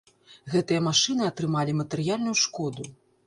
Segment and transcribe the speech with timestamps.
[0.53, 2.89] Гэтыя машыны атрымалі матэрыяльную шкоду.